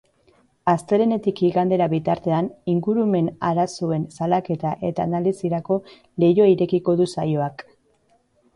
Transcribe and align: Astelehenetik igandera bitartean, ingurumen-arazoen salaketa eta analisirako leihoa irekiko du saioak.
Astelehenetik 0.71 1.41
igandera 1.49 1.87
bitartean, 1.91 2.47
ingurumen-arazoen 2.73 4.09
salaketa 4.17 4.73
eta 4.91 5.07
analisirako 5.11 5.79
leihoa 6.25 6.51
irekiko 6.57 6.99
du 7.03 7.11
saioak. 7.17 7.67